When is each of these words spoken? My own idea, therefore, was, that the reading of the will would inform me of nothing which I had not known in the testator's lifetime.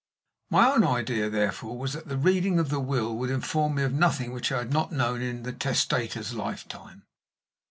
My 0.49 0.67
own 0.71 0.83
idea, 0.83 1.29
therefore, 1.29 1.77
was, 1.77 1.93
that 1.93 2.07
the 2.07 2.17
reading 2.17 2.57
of 2.57 2.69
the 2.69 2.79
will 2.79 3.15
would 3.17 3.29
inform 3.29 3.75
me 3.75 3.83
of 3.83 3.93
nothing 3.93 4.31
which 4.33 4.51
I 4.51 4.57
had 4.57 4.73
not 4.73 4.91
known 4.91 5.21
in 5.21 5.43
the 5.43 5.53
testator's 5.53 6.33
lifetime. 6.33 7.03